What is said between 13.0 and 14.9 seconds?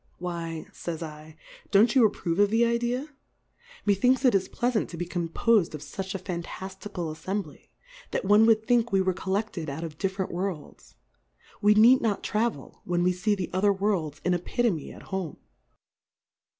we fee the other Worlds in Epi tome